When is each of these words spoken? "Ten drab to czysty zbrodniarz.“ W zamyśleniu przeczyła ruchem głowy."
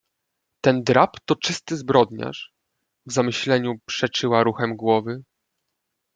"Ten 0.61 0.83
drab 0.83 1.11
to 1.25 1.35
czysty 1.35 1.77
zbrodniarz.“ 1.77 2.53
W 3.05 3.11
zamyśleniu 3.11 3.75
przeczyła 3.85 4.43
ruchem 4.43 4.75
głowy." 4.75 5.23